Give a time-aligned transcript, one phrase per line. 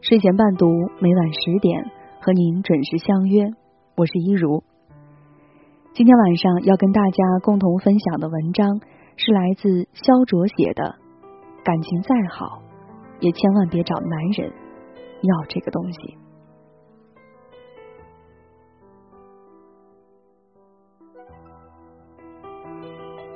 [0.00, 0.66] 睡前伴读，
[0.98, 3.48] 每晚十点和您准时相约。
[3.96, 4.64] 我是一如。
[5.94, 8.80] 今天晚上要跟大家共同分享的文章
[9.16, 10.96] 是来自肖卓写的
[11.64, 12.60] 《感情再好，
[13.20, 14.52] 也千万别找男人
[15.22, 15.98] 要这个东西》。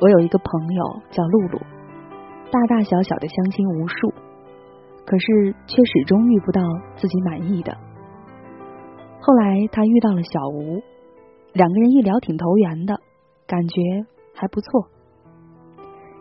[0.01, 1.61] 我有一个朋友叫露露，
[2.51, 4.15] 大大小小的相亲无数，
[5.05, 6.63] 可是却始终遇不到
[6.97, 7.77] 自己满意的。
[9.21, 10.81] 后来他遇到了小吴，
[11.53, 12.95] 两个人一聊挺投缘的，
[13.47, 13.81] 感觉
[14.35, 14.89] 还不错。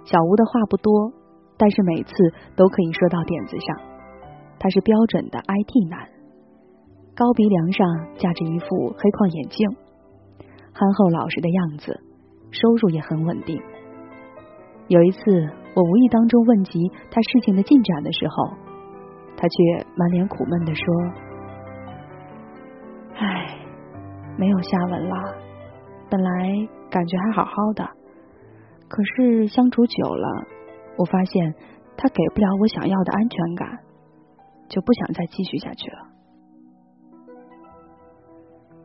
[0.03, 1.13] 小吴的话不多，
[1.57, 2.13] 但是每次
[2.55, 3.77] 都可以说到点子上。
[4.59, 6.09] 他是标准的 IT 男，
[7.15, 9.69] 高鼻梁上架着一副黑框眼镜，
[10.73, 12.01] 憨厚老实的样子。
[12.51, 13.61] 收入也很稳定。
[14.87, 15.19] 有一次，
[15.75, 18.53] 我无意当中问及他事情的进展的时候，
[19.35, 20.83] 他却满脸苦闷的说
[23.19, 23.57] ：“唉，
[24.37, 25.15] 没有下文了。
[26.09, 27.89] 本来感觉还好好的，
[28.87, 30.47] 可是相处久了，
[30.97, 31.53] 我发现
[31.97, 33.79] 他给不了我想要的安全感，
[34.69, 35.97] 就不想再继续下去了。”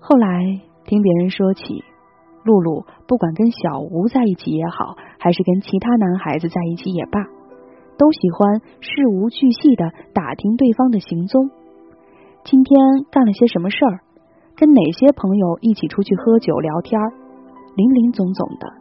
[0.02, 1.84] 后来听别人说起。
[2.42, 7.20] 露露不管跟小吴在一起也好，还是跟其他男孩子在一起也罢，
[7.98, 11.50] 都喜欢事无巨细的打听对方的行踪。
[12.44, 12.78] 今天
[13.10, 14.00] 干了些什么事儿？
[14.56, 17.00] 跟哪些朋友一起出去喝酒聊天？
[17.76, 18.72] 林林总总的，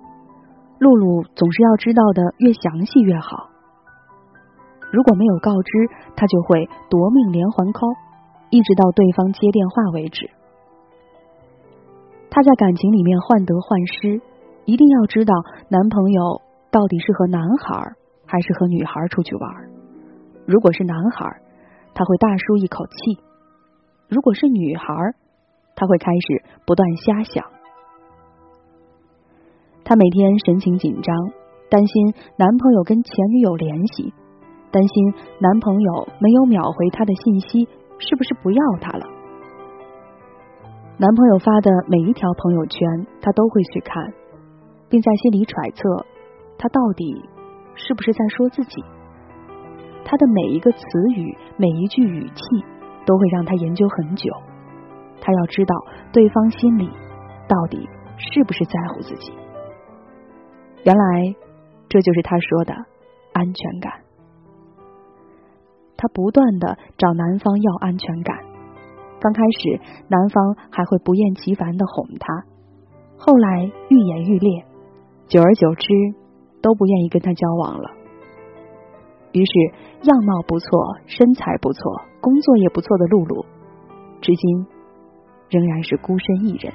[0.79, 3.49] 露露总是要知道的越详细越好。
[4.91, 5.71] 如果没有告知，
[6.15, 7.95] 他就会夺命连环 call，
[8.49, 10.29] 一直到对方接电话为止。
[12.29, 14.21] 她在感情里面患得患失，
[14.65, 15.33] 一定要知道
[15.69, 16.41] 男朋友
[16.71, 19.51] 到底是和男孩还是和女孩出去玩。
[20.45, 21.25] 如果是男孩，
[21.93, 23.19] 他会大舒一口气；
[24.07, 24.85] 如果是女孩，
[25.75, 27.43] 他会开始不断瞎想。
[29.83, 31.15] 她每天神情紧张，
[31.69, 34.13] 担心男朋友跟前女友联系，
[34.71, 39.18] 担心男朋友没有秒回她的信息，是不是不要她了？
[41.01, 44.13] 男朋友发的每一条朋友圈，她都会去看，
[44.89, 46.05] 并在心里揣测，
[46.57, 47.23] 他到底
[47.73, 48.83] 是不是在说自己？
[50.03, 50.81] 他的每一个词
[51.15, 52.41] 语，每一句语气，
[53.05, 54.29] 都会让他研究很久。
[55.21, 55.73] 他要知道
[56.11, 56.89] 对方心里
[57.47, 57.87] 到底
[58.17, 59.31] 是不是在乎自己。
[60.83, 61.33] 原来，
[61.87, 62.73] 这就是他说的
[63.31, 63.93] 安全感。
[65.95, 68.48] 他不断的找男方要安全感。
[69.19, 72.45] 刚开始，男方还会不厌其烦的哄她，
[73.17, 74.65] 后来愈演愈烈，
[75.27, 75.87] 久而久之
[76.61, 77.91] 都不愿意跟他交往了。
[79.33, 79.51] 于是，
[80.03, 80.69] 样貌不错、
[81.05, 83.45] 身材不错、工作也不错的露露，
[84.21, 84.65] 至今
[85.49, 86.73] 仍然是孤身一人。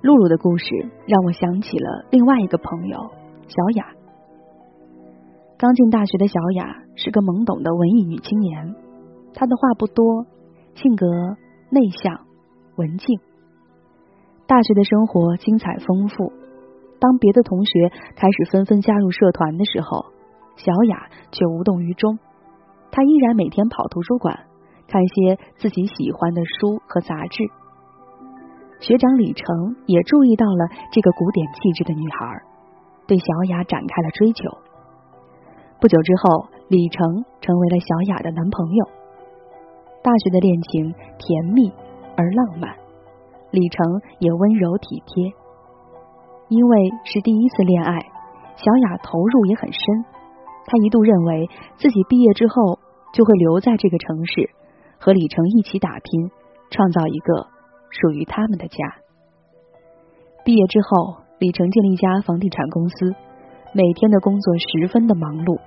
[0.00, 0.64] 露露的故事
[1.06, 2.98] 让我想起了另外一个朋友
[3.48, 4.01] 小雅。
[5.62, 8.74] 刚进大学的小雅是个懵懂的文艺女青年，
[9.30, 10.26] 她的话不多，
[10.74, 11.06] 性格
[11.70, 12.26] 内向
[12.74, 13.06] 文静。
[14.48, 16.32] 大学的生活精彩丰富，
[16.98, 20.10] 当别的同学开始纷纷加入社团的时候，
[20.56, 22.18] 小雅却无动于衷。
[22.90, 24.34] 她依然每天跑图书馆，
[24.88, 27.38] 看一些自己喜欢的书和杂志。
[28.80, 29.46] 学长李成
[29.86, 32.42] 也注意到了这个古典气质的女孩，
[33.06, 34.42] 对小雅展开了追求。
[35.82, 38.86] 不久之后，李成成为了小雅的男朋友。
[40.00, 41.72] 大学的恋情甜蜜
[42.16, 42.70] 而浪漫，
[43.50, 43.84] 李成
[44.20, 45.26] 也温柔体贴。
[46.46, 47.98] 因为是第一次恋爱，
[48.54, 49.82] 小雅投入也很深。
[50.66, 52.78] 她一度认为自己毕业之后
[53.12, 54.50] 就会留在这个城市，
[55.00, 56.30] 和李成一起打拼，
[56.70, 57.48] 创造一个
[57.90, 58.76] 属于他们的家。
[60.44, 63.12] 毕业之后，李成进了一家房地产公司，
[63.72, 65.60] 每天的工作十分的忙碌。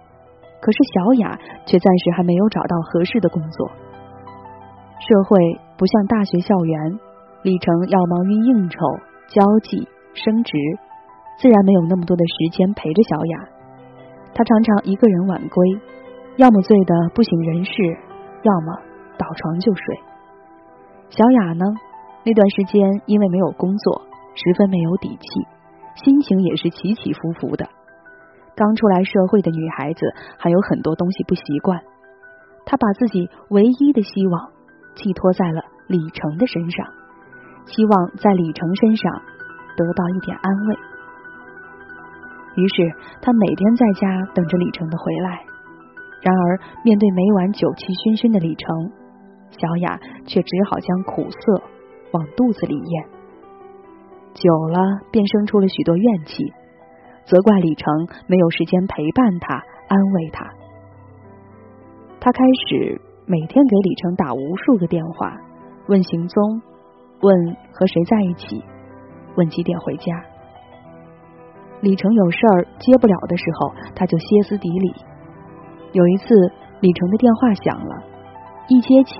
[0.66, 3.70] 可是小雅却暂时还没有找到合适的工作。
[4.98, 5.38] 社会
[5.78, 7.00] 不像大学校园，
[7.44, 8.80] 李成要忙于应酬、
[9.28, 10.58] 交际、升职，
[11.38, 13.46] 自然没有那么多的时间陪着小雅。
[14.34, 15.80] 他常常一个人晚归，
[16.38, 17.72] 要么醉得不省人事，
[18.42, 18.82] 要么
[19.20, 19.84] 倒床就睡。
[21.10, 21.66] 小雅呢，
[22.24, 24.02] 那段时间因为没有工作，
[24.34, 25.28] 十分没有底气，
[26.04, 27.70] 心情也是起起伏伏的。
[28.56, 30.00] 刚出来社会的女孩子
[30.38, 31.84] 还有很多东西不习惯，
[32.66, 34.52] 她把自己唯一的希望
[34.96, 36.88] 寄托在了李成的身上，
[37.66, 39.12] 希望在李成身上
[39.75, 40.75] 得到一点安慰。
[42.56, 45.44] 于是，他每天在家等着李成的回来。
[46.22, 48.92] 然而，面对每晚酒气熏熏的李成，
[49.52, 51.62] 小雅却只好将苦涩
[52.13, 53.06] 往肚子里咽。
[54.34, 54.80] 久了，
[55.12, 56.46] 便生出了许多怨气，
[57.25, 59.56] 责怪李成没有时间陪伴他、
[59.88, 60.45] 安慰他。
[62.19, 65.36] 他开始每天给李成打无数个电话，
[65.88, 66.62] 问行踪，
[67.22, 68.63] 问和谁在一起，
[69.36, 70.24] 问几点回家。
[71.81, 74.94] 李成有事儿接不了的时候，他就歇斯底里。
[75.92, 76.25] 有一次，
[76.80, 78.04] 李成的电话响了，
[78.69, 79.13] 一接起，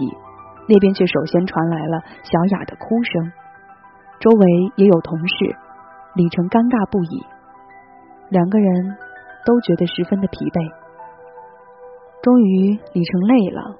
[0.68, 3.32] 那边却首先传来了小雅的哭声。
[4.20, 4.48] 周围
[4.78, 5.56] 也有同事，
[6.16, 7.24] 李成尴尬不已，
[8.30, 8.98] 两个人
[9.46, 10.86] 都觉得十分的疲惫。
[12.22, 13.78] 终于，李成累了。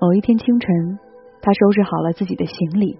[0.00, 0.98] 某一天清晨，
[1.42, 2.96] 他收拾好了自己的行李，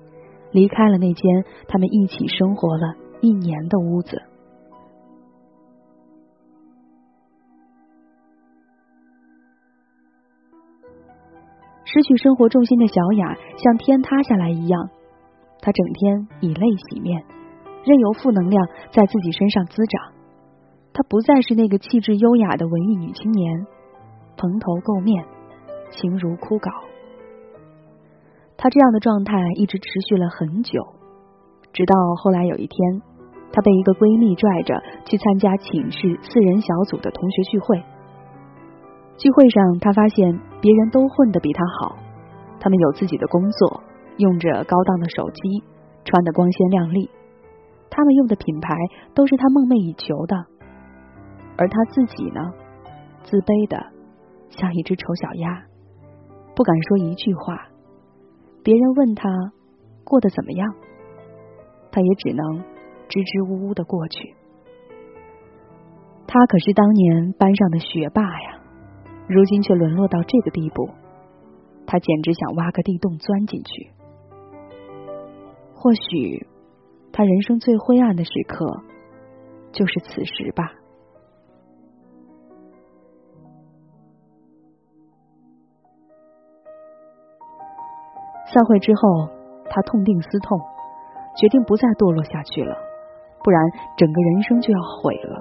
[0.50, 4.20] 离开了那间他们一起生活了一年的屋子。
[11.84, 14.90] 失去生活重心的小雅像天塌下来一样，
[15.60, 17.24] 她整天以泪洗面，
[17.84, 20.17] 任由负能量在自己身上滋长。
[20.98, 23.68] 她不再是那个气质优雅的文艺女青年，
[24.36, 25.24] 蓬头垢面，
[25.94, 26.74] 形如枯槁。
[28.56, 30.82] 她这样的状态一直持续了很久，
[31.70, 33.00] 直到后来有一天，
[33.52, 34.74] 她被一个闺蜜拽着
[35.06, 37.78] 去参加寝室四人小组的同学聚会。
[39.18, 41.94] 聚会上，他发现别人都混得比他好，
[42.58, 43.84] 他们有自己的工作，
[44.16, 45.62] 用着高档的手机，
[46.02, 47.08] 穿得光鲜亮丽，
[47.88, 48.74] 他们用的品牌
[49.14, 50.34] 都是他梦寐以求的，
[51.58, 52.40] 而他自己呢，
[53.24, 53.76] 自卑的
[54.48, 55.66] 像一只丑小鸭，
[56.54, 57.68] 不敢说一句话。
[58.62, 59.28] 别人问他
[60.04, 60.74] 过得怎么样，
[61.90, 62.64] 他也只能
[63.08, 64.34] 支支吾吾的过去。
[66.26, 68.54] 他可是当年班上的学霸呀。
[69.28, 70.88] 如今却沦落到这个地步，
[71.86, 73.90] 他简直想挖个地洞钻进去。
[75.74, 76.46] 或许，
[77.12, 78.64] 他人生最灰暗的时刻
[79.70, 80.77] 就是此时吧。
[88.52, 89.28] 散会之后，
[89.70, 90.58] 他痛定思痛，
[91.36, 92.74] 决定不再堕落下去了，
[93.44, 93.60] 不然
[93.96, 95.40] 整个人生就要毁了。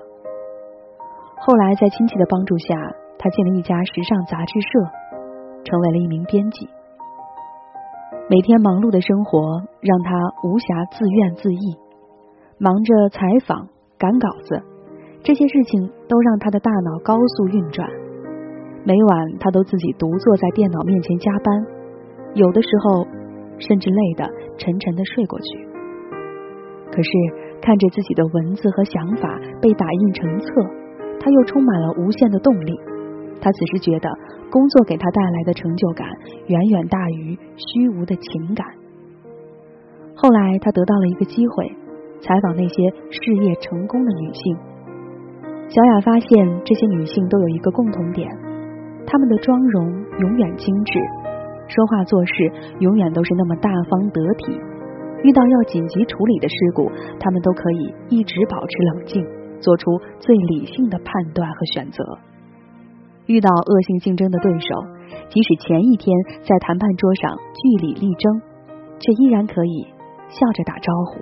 [1.39, 2.75] 后来，在亲戚的帮助下。
[3.19, 4.69] 他进了一家时尚杂志社，
[5.65, 6.69] 成为了一名编辑。
[8.29, 9.41] 每天忙碌的生活
[9.81, 10.13] 让他
[10.45, 11.65] 无暇自怨自艾，
[12.61, 13.65] 忙着采访、
[13.97, 14.61] 赶稿子，
[15.25, 17.89] 这些事情都让他的大脑高速运转。
[18.85, 21.49] 每晚他都自己独坐在电脑面前加班，
[22.37, 23.05] 有的时候
[23.57, 24.23] 甚至累得
[24.57, 25.67] 沉沉的睡过去。
[26.93, 27.09] 可是
[27.61, 29.27] 看着自己的文字和想法
[29.61, 30.47] 被打印成册，
[31.19, 32.73] 他又充满了无限的动力。
[33.41, 34.09] 他此时觉得，
[34.49, 36.07] 工作给他带来的成就感
[36.47, 38.65] 远远大于虚无的情感。
[40.15, 41.71] 后来，他得到了一个机会，
[42.19, 44.57] 采访那些事业成功的女性。
[45.69, 48.27] 小雅发现，这些女性都有一个共同点：
[49.05, 49.85] 她们的妆容
[50.19, 50.99] 永远精致，
[51.67, 54.59] 说话做事永远都是那么大方得体。
[55.23, 59.25] 遇到要紧急处理的事故，他们都可以一直保持冷静，
[59.59, 62.03] 做出最理性的判断和选择。
[63.25, 64.67] 遇到恶性竞争的对手，
[65.27, 68.41] 即使前一天在谈判桌上据理力争，
[68.99, 69.87] 却依然可以
[70.29, 71.19] 笑着打招呼。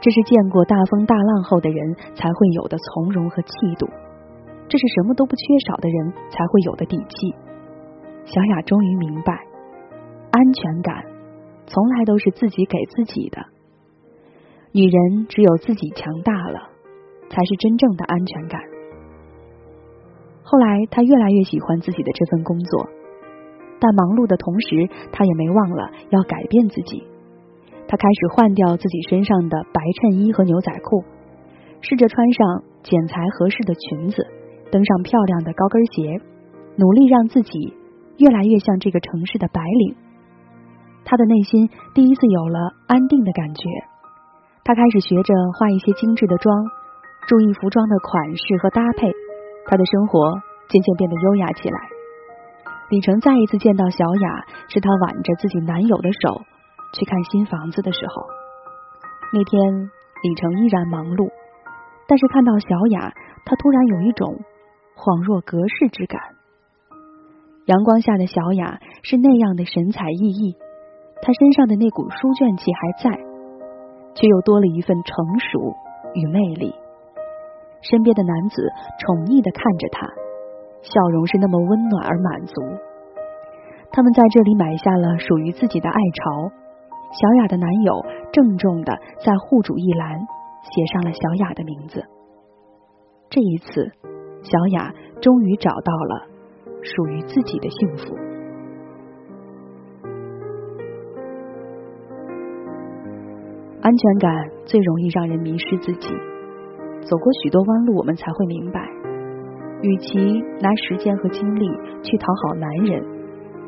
[0.00, 3.88] 这是见过大风大浪后的人才会有的从容和气度，
[4.68, 7.34] 这是什么都不缺少的人才会有的底气。
[8.26, 9.32] 小雅终于明白，
[10.32, 11.04] 安全感
[11.66, 13.46] 从来都是自己给自己的。
[14.72, 16.68] 女人只有自己强大了，
[17.30, 18.60] 才是真正的安全感。
[20.42, 22.88] 后来，她越来越喜欢自己的这份工作，
[23.80, 27.06] 但忙碌的同时，她也没忘了要改变自己。
[27.86, 31.04] 她开始换掉自己身上的白衬衣和牛仔裤，
[31.80, 34.26] 试着穿上剪裁合适的裙子，
[34.72, 36.20] 登上漂亮的高跟鞋，
[36.76, 37.72] 努力让自己
[38.18, 39.96] 越来越像这个城市的白领。
[41.04, 43.68] 他的内心第一次有了安定的感觉。
[44.64, 46.52] 他开始学着画一些精致的妆，
[47.28, 49.12] 注意服装的款式和搭配。
[49.66, 50.34] 他的生活
[50.68, 51.78] 渐渐变得优雅起来。
[52.88, 56.42] 李成再一次见到小雅，是他挽着自己男友的手
[56.94, 58.26] 去看新房子的时候。
[59.32, 59.90] 那天，
[60.22, 61.30] 李成依然忙碌，
[62.06, 63.12] 但是看到小雅，
[63.44, 64.38] 他突然有一种
[64.94, 66.35] 恍若隔世之感。
[67.66, 70.54] 阳光下的小雅是那样的神采奕奕，
[71.18, 73.10] 她身上的那股书卷气还在，
[74.14, 75.10] 却又多了一份成
[75.42, 75.74] 熟
[76.14, 76.70] 与魅力。
[77.82, 78.62] 身边的男子
[79.02, 80.06] 宠溺的看着她，
[80.86, 82.54] 笑容是那么温暖而满足。
[83.90, 86.46] 他们在这里买下了属于自己的爱巢。
[87.10, 88.94] 小雅的男友郑重的
[89.24, 90.22] 在户主一栏
[90.62, 92.04] 写上了小雅的名字。
[93.30, 93.90] 这一次，
[94.42, 96.35] 小雅终于找到了
[96.94, 98.14] 属于自己的幸福。
[103.82, 104.32] 安全感
[104.64, 106.08] 最容易让人迷失自己。
[107.02, 108.80] 走过许多弯路，我们才会明白，
[109.82, 110.18] 与其
[110.60, 111.68] 拿时间和精力
[112.02, 113.00] 去讨好男人，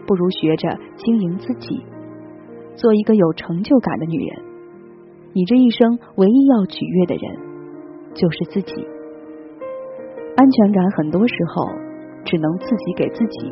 [0.06, 1.84] 不如学着经营自己，
[2.74, 4.42] 做一个有成就感的女人。
[5.34, 7.36] 你这一生唯一要取悦的人，
[8.14, 8.74] 就是自己。
[10.34, 11.68] 安全感很多时候
[12.28, 13.50] 只能自己给自己。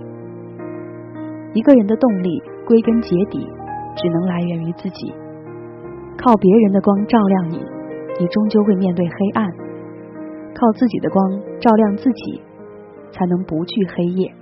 [1.55, 3.41] 一个人的动力，归根结底，
[3.97, 5.13] 只能来源于自己。
[6.19, 7.65] 靠别人的光照亮你，
[8.21, 9.49] 你终究会面对黑暗；
[10.55, 12.43] 靠自己的光照亮自己，
[13.13, 14.35] 才能不惧黑夜。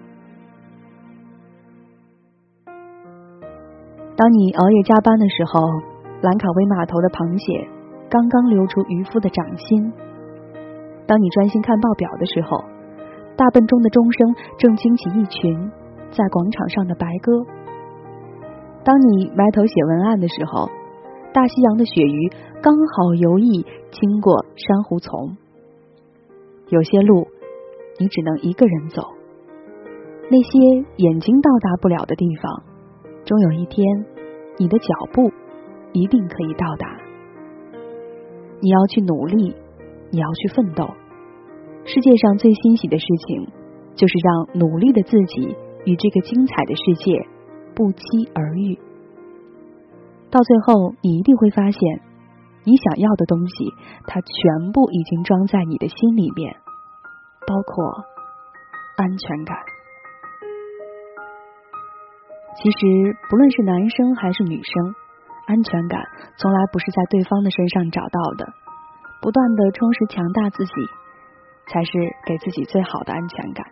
[4.17, 5.61] 当你熬夜加班的时候，
[6.23, 7.69] 兰卡威码头的螃蟹
[8.09, 9.91] 刚刚流出渔夫的掌心；
[11.07, 12.74] 当你专心看报表的时候，
[13.37, 15.71] 大笨钟的钟声正惊起一群
[16.11, 17.33] 在广场上的白鸽；
[18.85, 20.69] 当你埋头写文案的时候。
[21.35, 22.31] 大西洋的鳕鱼
[22.62, 25.37] 刚好游弋经过珊瑚丛，
[26.69, 27.26] 有些路
[27.99, 29.03] 你只能一个人走，
[30.31, 32.62] 那些眼睛到达不了的地方，
[33.25, 34.07] 终有一天
[34.59, 35.33] 你的脚步
[35.93, 36.87] 一定可以到达。
[38.61, 39.57] 你要去努力，
[40.11, 40.87] 你要去奋斗。
[41.87, 43.47] 世界上最欣喜的事情，
[43.95, 47.26] 就是让努力的自己与这个精彩的世界
[47.75, 48.00] 不期
[48.35, 48.79] 而遇。
[50.31, 51.81] 到最后，你一定会发现，
[52.64, 53.55] 你想要的东西，
[54.07, 56.57] 它全部已经装在你的心里面，
[57.47, 57.85] 包括
[58.97, 59.57] 安全感。
[62.57, 64.95] 其实，不论是男生还是女生，
[65.47, 66.00] 安全感
[66.38, 68.49] 从来不是在对方的身上找到的，
[69.21, 70.73] 不断的充实强大自己，
[71.68, 71.90] 才是
[72.26, 73.66] 给自己最好的安全感。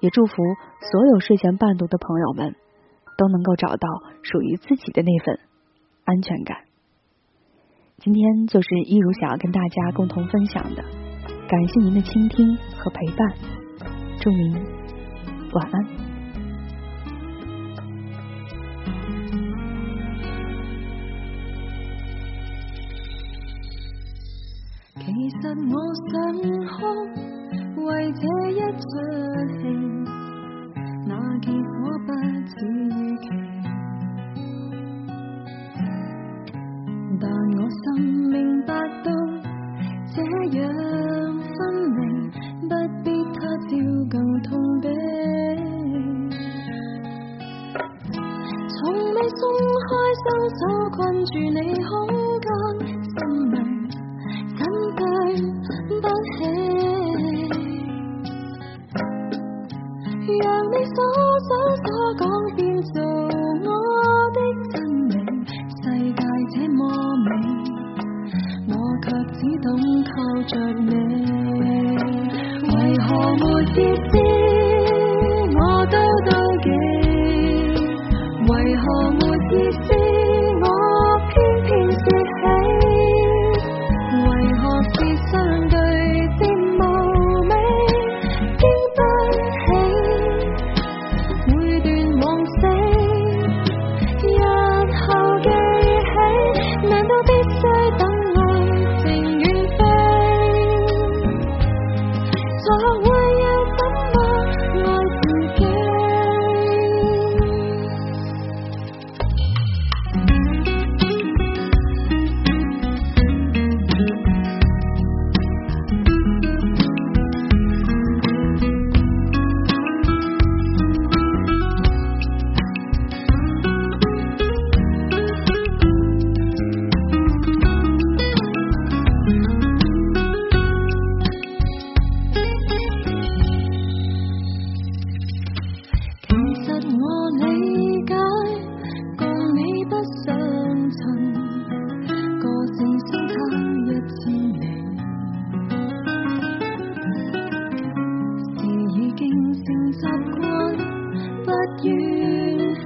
[0.00, 2.54] 也祝福所有睡前伴读的朋友们，
[3.16, 3.88] 都能够找到
[4.22, 5.38] 属于自己的那份。
[6.04, 6.58] 安全感。
[7.96, 10.82] 今天就是一如想要跟大家共同分享的，
[11.48, 13.32] 感谢您的倾听和陪伴，
[14.20, 14.52] 祝您
[15.52, 16.03] 晚安。
[25.46, 25.52] 我
[26.08, 26.12] 想
[26.66, 26.80] 哭，
[27.84, 29.33] 为这一场
[60.26, 60.96] 让你所
[61.40, 61.48] 想
[61.84, 61.86] 所
[62.18, 62.22] 讲
[62.56, 63.68] 变做我
[64.32, 64.38] 的
[64.72, 64.74] 真
[65.10, 65.12] 理
[65.82, 66.22] 世界
[66.54, 66.80] 这么
[67.24, 67.28] 美
[68.68, 69.68] 我却只懂
[70.02, 70.12] 靠
[70.48, 70.92] 着你。
[72.62, 73.76] 为何没意
[74.08, 74.33] 思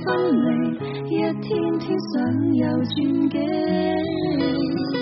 [0.09, 4.98] 分离一天天想有转机。